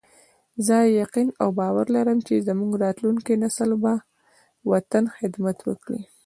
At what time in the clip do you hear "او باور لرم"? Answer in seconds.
1.41-2.19